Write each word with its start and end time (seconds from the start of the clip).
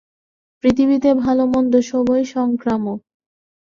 পৃথিবীতে 0.63 1.09
ভাল 1.21 1.37
মন্দ 1.45 1.73
সবই 1.89 2.23
সংক্রামক। 2.33 2.99